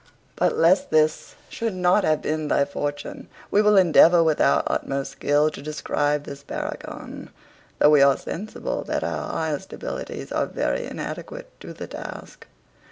[0.35, 5.11] But lest this should not have been thy fortune, we will endeavour with our utmost
[5.11, 7.29] skill to describe this paragon,
[7.77, 12.47] though we are sensible that our highest abilities are very inadequate to the task.